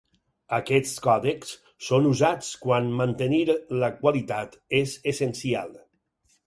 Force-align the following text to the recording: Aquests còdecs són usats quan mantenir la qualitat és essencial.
Aquests 0.57 0.93
còdecs 1.07 1.51
són 1.89 2.07
usats 2.13 2.49
quan 2.65 2.91
mantenir 3.03 3.43
la 3.85 3.95
qualitat 4.03 4.61
és 4.85 5.01
essencial. 5.15 5.77